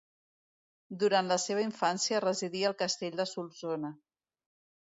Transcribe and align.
Durant 1.03 1.29
la 1.31 1.37
seva 1.43 1.65
infància 1.67 2.23
residí 2.25 2.65
al 2.71 2.77
castell 2.81 3.21
de 3.23 3.29
Solsona. 3.35 3.93